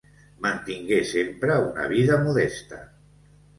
Mantingué 0.45 0.97
sempre 1.09 1.59
una 1.67 1.85
vida 1.93 2.19
modesta. 2.25 2.83